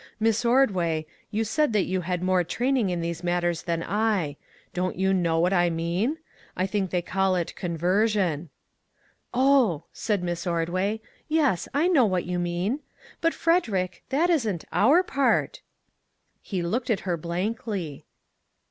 Miss 0.19 0.43
Ordway, 0.43 1.05
you 1.29 1.43
said 1.43 1.73
that 1.73 1.83
you 1.83 2.01
had 2.01 2.23
more 2.23 2.43
training 2.43 2.89
in 2.89 3.01
these 3.01 3.23
matters 3.23 3.61
than 3.61 3.83
I; 3.83 4.35
don't 4.73 4.95
you 4.95 5.13
know 5.13 5.39
what 5.39 5.53
I 5.53 5.69
mean? 5.69 6.17
I 6.57 6.65
think 6.65 6.89
they 6.89 7.03
call 7.03 7.35
it 7.35 7.55
conversion."" 7.55 8.49
Oh," 9.31 9.83
said 9.93 10.23
Miss 10.23 10.47
Ordway," 10.47 11.01
yes, 11.27 11.67
I 11.71 11.87
know 11.87 12.05
what 12.07 12.25
you 12.25 12.39
mean; 12.39 12.79
but, 13.21 13.35
Frederick, 13.35 14.03
that 14.09 14.31
isn't 14.31 14.65
our 14.73 15.03
part," 15.03 15.61
He 16.41 16.63
looked 16.63 16.89
at 16.89 17.01
her 17.01 17.15
blankly. 17.15 17.53
286 17.61 17.67
"WHAT 17.67 17.71
MADE 17.71 17.77
YOU 17.77 17.97
CHANGE?" 17.99 18.05